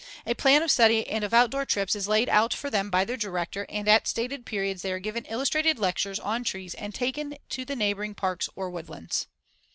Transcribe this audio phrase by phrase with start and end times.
[0.25, 3.15] A plan of study and of outdoor trips is laid out for them by their
[3.17, 7.65] director and at stated periods they are given illustrated lectures on trees and taken to
[7.65, 9.27] the neighboring parks or woodlands.